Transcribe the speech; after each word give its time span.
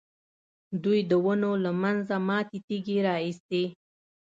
دوی 0.83 0.99
د 1.09 1.11
ونو 1.25 1.51
له 1.63 1.71
منځه 1.81 2.15
ماتې 2.27 2.57
تېږې 2.67 2.97
را 3.05 3.15
اخیستې. 3.21 3.63